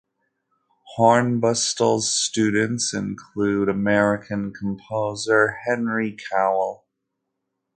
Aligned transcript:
Hornbostel's 0.97 2.11
students 2.11 2.91
include 2.91 3.69
American 3.69 4.51
composer 4.51 5.57
Henry 5.67 6.17
Cowell. 6.31 6.87